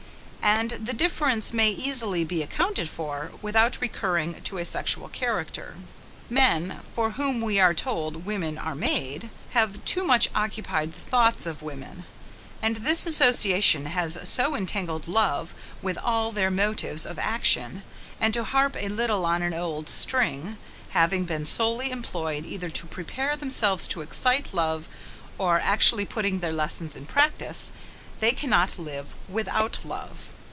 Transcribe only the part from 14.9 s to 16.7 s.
love, with all their